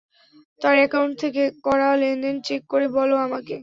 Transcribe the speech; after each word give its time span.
তার 0.61 0.75
অ্যাকাউন্ট 0.79 1.13
থেকে 1.23 1.43
করা 1.65 1.89
লেনদেন 2.01 2.35
চেক 2.43 2.61
করে 2.71 2.85
বল 2.95 3.09
আমাকে। 3.25 3.55